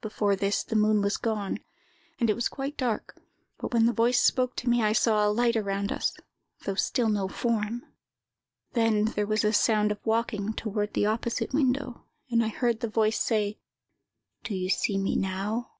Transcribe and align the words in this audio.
"Before 0.00 0.34
this, 0.34 0.64
the 0.64 0.74
moon 0.74 1.00
was 1.00 1.16
gone, 1.16 1.58
and 2.18 2.28
it 2.28 2.34
was 2.34 2.48
quite 2.48 2.76
dark; 2.76 3.16
but 3.58 3.72
when 3.72 3.86
the 3.86 3.92
voice 3.92 4.18
spoke 4.20 4.56
to 4.56 4.68
me, 4.68 4.82
I 4.82 4.92
saw 4.92 5.24
a 5.24 5.30
light 5.30 5.54
around 5.54 5.92
us, 5.92 6.12
though 6.64 6.74
still 6.74 7.08
no 7.08 7.28
form. 7.28 7.86
Then 8.72 9.04
there 9.04 9.28
was 9.28 9.44
a 9.44 9.52
sound 9.52 9.92
of 9.92 10.04
walking 10.04 10.54
toward 10.54 10.94
the 10.94 11.06
opposite 11.06 11.54
window, 11.54 12.04
and 12.32 12.44
I 12.44 12.48
heard 12.48 12.80
the 12.80 12.88
voice 12.88 13.20
say, 13.20 13.60
'Do 14.42 14.56
you 14.56 14.70
see 14.70 14.98
me 14.98 15.14
now? 15.14 15.70